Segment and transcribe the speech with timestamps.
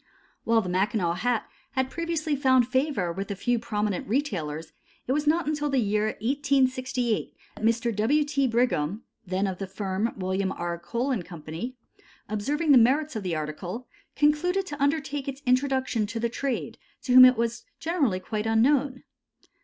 [0.45, 4.71] While the Mackinaw hat had previously found favor with a few prominent retailers,
[5.05, 7.95] it was not until the year 1868 that Mr.
[7.95, 8.23] W.
[8.23, 8.47] T.
[8.47, 10.53] Brigham, then of the firm of Wm.
[10.53, 10.79] R.
[10.79, 11.43] Cole & Co.,
[12.27, 17.13] observing the merits of the article, concluded to undertake its introduction to the trade, to
[17.13, 19.03] whom it was generally quite unknown.